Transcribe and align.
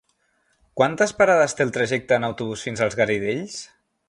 Quantes 0.79 1.13
parades 1.19 1.55
té 1.59 1.67
el 1.67 1.75
trajecte 1.77 2.19
en 2.21 2.27
autobús 2.31 2.67
fins 2.71 2.85
als 2.87 3.01
Garidells? 3.03 3.63